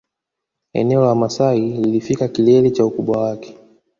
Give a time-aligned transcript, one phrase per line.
[0.73, 3.57] Eneo la Wamasai lilifika kilele cha ukubwa wake